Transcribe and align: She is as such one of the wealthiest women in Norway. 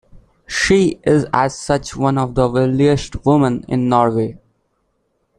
She 0.47 0.99
is 1.03 1.27
as 1.31 1.55
such 1.55 1.95
one 1.95 2.17
of 2.17 2.33
the 2.33 2.49
wealthiest 2.49 3.23
women 3.23 3.63
in 3.67 3.87
Norway. 3.87 4.39